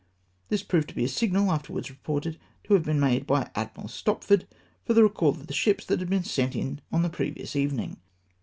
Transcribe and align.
This 0.49 0.63
proved 0.63 0.89
to 0.89 0.95
be 0.95 1.03
a 1.03 1.07
signal, 1.07 1.51
afterwards 1.51 1.91
reported 1.91 2.39
to 2.63 2.73
have 2.73 2.81
been 2.83 2.99
made 2.99 3.27
by 3.27 3.51
Admiral 3.53 3.87
Stopford, 3.87 4.47
for 4.83 4.95
the 4.95 5.03
recall 5.03 5.29
of 5.29 5.45
the 5.45 5.53
ships 5.53 5.85
that 5.85 5.99
had 5.99 6.09
been 6.09 6.23
sent 6.23 6.55
in 6.55 6.81
on 6.91 7.03
the 7.03 7.07
previous 7.07 7.53
evenmg 7.53 7.97